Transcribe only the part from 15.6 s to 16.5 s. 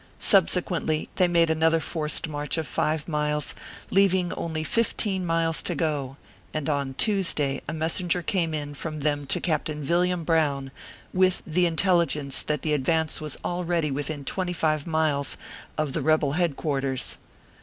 of the rebel